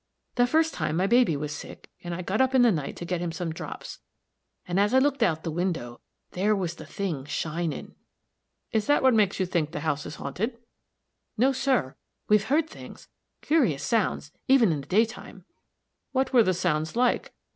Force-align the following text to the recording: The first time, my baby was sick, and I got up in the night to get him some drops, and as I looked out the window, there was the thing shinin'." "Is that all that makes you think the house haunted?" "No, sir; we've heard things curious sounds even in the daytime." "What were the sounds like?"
The 0.33 0.47
first 0.47 0.73
time, 0.73 0.95
my 0.97 1.05
baby 1.05 1.37
was 1.37 1.55
sick, 1.55 1.91
and 2.03 2.15
I 2.15 2.23
got 2.23 2.41
up 2.41 2.55
in 2.55 2.63
the 2.63 2.71
night 2.71 2.95
to 2.95 3.05
get 3.05 3.21
him 3.21 3.31
some 3.31 3.53
drops, 3.53 3.99
and 4.67 4.79
as 4.79 4.95
I 4.95 4.97
looked 4.97 5.21
out 5.21 5.43
the 5.43 5.51
window, 5.51 6.01
there 6.31 6.55
was 6.55 6.73
the 6.73 6.87
thing 6.87 7.23
shinin'." 7.25 7.93
"Is 8.71 8.87
that 8.87 9.03
all 9.03 9.11
that 9.11 9.15
makes 9.15 9.39
you 9.39 9.45
think 9.45 9.69
the 9.73 9.81
house 9.81 10.11
haunted?" 10.15 10.57
"No, 11.37 11.51
sir; 11.51 11.95
we've 12.27 12.45
heard 12.45 12.67
things 12.67 13.09
curious 13.41 13.83
sounds 13.83 14.31
even 14.47 14.71
in 14.71 14.81
the 14.81 14.87
daytime." 14.87 15.45
"What 16.13 16.33
were 16.33 16.41
the 16.41 16.55
sounds 16.55 16.95
like?" 16.95 17.35